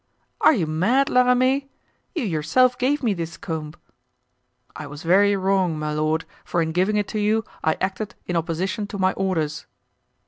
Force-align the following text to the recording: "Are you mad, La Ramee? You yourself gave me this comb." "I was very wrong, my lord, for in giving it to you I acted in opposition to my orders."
"Are 0.41 0.51
you 0.53 0.65
mad, 0.65 1.09
La 1.11 1.21
Ramee? 1.21 1.69
You 2.15 2.23
yourself 2.23 2.75
gave 2.75 3.03
me 3.03 3.13
this 3.13 3.37
comb." 3.37 3.75
"I 4.75 4.87
was 4.87 5.03
very 5.03 5.35
wrong, 5.35 5.77
my 5.77 5.93
lord, 5.93 6.25
for 6.43 6.59
in 6.59 6.71
giving 6.71 6.95
it 6.95 7.07
to 7.09 7.19
you 7.19 7.43
I 7.63 7.77
acted 7.79 8.15
in 8.25 8.35
opposition 8.35 8.87
to 8.87 8.97
my 8.97 9.13
orders." 9.13 9.67